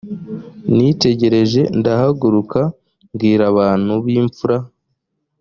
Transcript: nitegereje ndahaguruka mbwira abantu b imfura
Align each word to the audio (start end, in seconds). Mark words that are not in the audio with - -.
nitegereje 0.75 1.61
ndahaguruka 1.79 2.59
mbwira 3.13 3.43
abantu 3.51 3.93
b 4.03 4.05
imfura 4.19 4.57